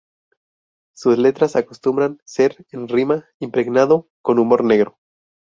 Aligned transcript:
Sus 0.95 1.19
letras 1.19 1.55
acostumbran 1.55 2.17
ser 2.25 2.65
en 2.71 2.87
rima, 2.87 3.27
impregnado 3.39 4.09
con 4.23 4.39
humor 4.39 4.63
negro. 4.63 4.97